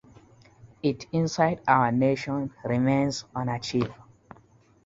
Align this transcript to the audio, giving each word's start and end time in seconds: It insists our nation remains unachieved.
It 0.81 1.05
insists 1.11 1.61
our 1.67 1.91
nation 1.91 2.51
remains 2.65 3.23
unachieved. 3.35 3.93